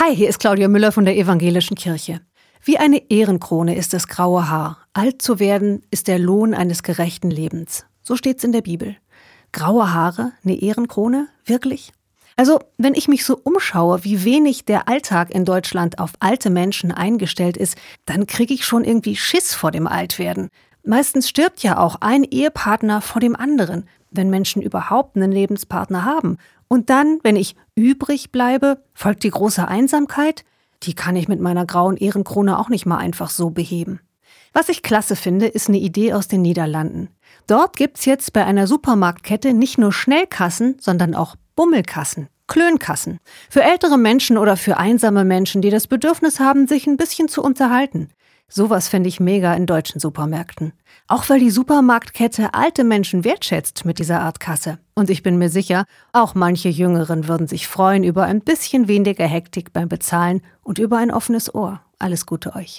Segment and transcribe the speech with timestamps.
[0.00, 2.20] Hi, hier ist Claudia Müller von der Evangelischen Kirche.
[2.62, 4.78] Wie eine Ehrenkrone ist das graue Haar.
[4.92, 7.84] Alt zu werden ist der Lohn eines gerechten Lebens.
[8.00, 8.94] So steht's in der Bibel.
[9.50, 11.26] Graue Haare, eine Ehrenkrone?
[11.44, 11.90] Wirklich?
[12.36, 16.92] Also, wenn ich mich so umschaue, wie wenig der Alltag in Deutschland auf alte Menschen
[16.92, 17.76] eingestellt ist,
[18.06, 20.48] dann kriege ich schon irgendwie Schiss vor dem Altwerden.
[20.84, 26.38] Meistens stirbt ja auch ein Ehepartner vor dem anderen, wenn Menschen überhaupt einen Lebenspartner haben.
[26.68, 30.44] Und dann, wenn ich übrig bleibe, folgt die große Einsamkeit.
[30.82, 34.00] Die kann ich mit meiner grauen Ehrenkrone auch nicht mal einfach so beheben.
[34.52, 37.08] Was ich klasse finde, ist eine Idee aus den Niederlanden.
[37.46, 43.20] Dort gibt's jetzt bei einer Supermarktkette nicht nur Schnellkassen, sondern auch Bummelkassen, Klönkassen.
[43.48, 47.42] Für ältere Menschen oder für einsame Menschen, die das Bedürfnis haben, sich ein bisschen zu
[47.42, 48.10] unterhalten.
[48.50, 50.72] Sowas fände ich mega in deutschen Supermärkten.
[51.06, 54.78] Auch weil die Supermarktkette alte Menschen wertschätzt mit dieser Art Kasse.
[54.94, 59.26] Und ich bin mir sicher, auch manche Jüngeren würden sich freuen über ein bisschen weniger
[59.26, 61.82] Hektik beim Bezahlen und über ein offenes Ohr.
[61.98, 62.76] Alles Gute euch.